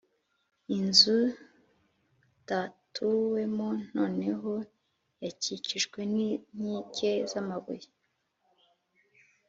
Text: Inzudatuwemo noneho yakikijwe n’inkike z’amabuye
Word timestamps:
Inzudatuwemo 0.77 3.69
noneho 3.95 4.51
yakikijwe 5.23 5.99
n’inkike 6.13 7.11
z’amabuye 7.31 7.89